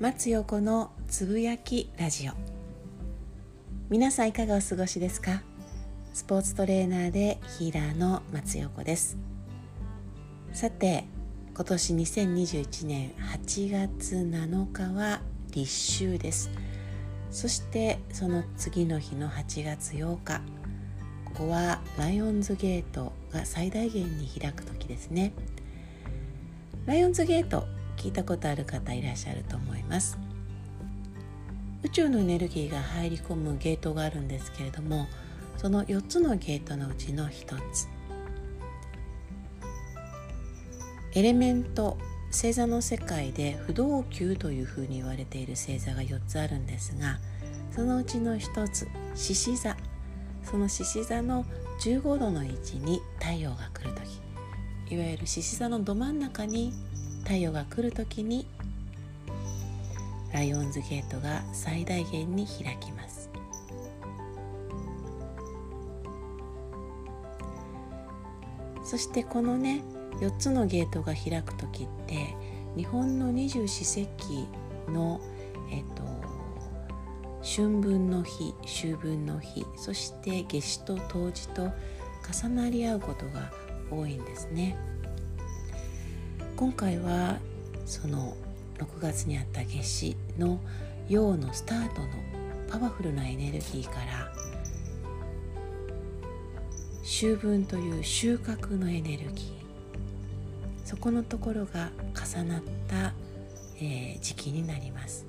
[0.00, 2.32] 松横のつぶやきラジオ。
[3.90, 5.42] 皆さんいかがお過ごしですか？
[6.14, 9.18] スポーツトレーナーでヒーラーの松横です。
[10.54, 11.04] さて
[11.54, 13.10] 今年2021年
[13.44, 16.50] 8月7日は立秋です。
[17.30, 20.40] そしてその次の日の8月8日
[21.26, 25.34] ここはライオンズゲートが最大限に開く時ですね。
[26.86, 27.66] ライオンズゲート
[28.00, 30.18] 聞いたことある方いらっしゃると思います。
[31.82, 35.06] 宇宙のエネルギーが入り込むゲートがあるんですけれども
[35.56, 37.88] その4つのゲートのうちの1つ。
[41.12, 41.98] エレメント
[42.30, 47.18] 星座の世界で不動級というふうに言われている星座が4つあるんですが
[47.70, 49.76] そのうちの1つ獅子座。
[50.42, 51.44] その獅子座の
[51.82, 54.94] 15度の位置に太陽が来る時。
[54.94, 56.72] いわゆる獅子座のど真ん中に
[57.30, 58.44] 太陽が来る時に
[60.32, 63.30] ライオンズゲートが最大限に開きます
[68.82, 69.80] そしてこのね
[70.20, 72.34] 4つのゲートが開く時って
[72.76, 74.48] 日本の二十四節気
[74.90, 75.20] の、
[75.70, 76.02] えっと、
[77.44, 81.70] 春分の日秋分の日そして夏至と冬至と
[82.42, 83.52] 重なり合うことが
[83.88, 84.76] 多いんですね。
[86.60, 87.38] 今回は
[87.86, 88.36] その
[88.76, 90.60] 6月にあった夏至の
[91.08, 92.08] 陽のスタートの
[92.68, 94.30] パワフルなエネルギーから
[97.02, 103.14] 秋分という収穫のエネルギーそこのところが重なった、
[103.78, 105.24] えー、時期になります。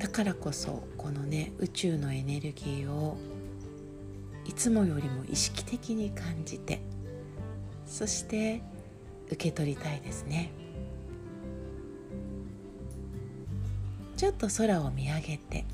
[0.00, 3.16] だからこそこのね宇宙のエネルギーを
[4.50, 6.80] いつもよりも意識的に感じて
[7.86, 8.60] そして
[9.26, 10.50] 受け取りたいですね。
[14.16, 15.64] ちょっと空を見上げて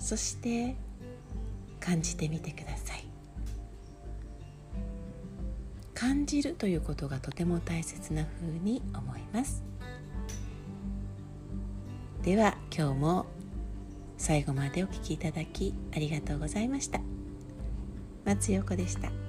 [0.00, 0.74] そして
[1.78, 3.04] 感じてみてください。
[5.94, 9.62] 感じるということがとても大切な風に思います。
[12.24, 13.26] では今日も
[14.18, 17.00] 最後までお聴きいただきありがとうございました。
[18.24, 19.21] 松横でした。